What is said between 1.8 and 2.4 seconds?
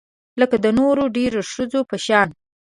په شان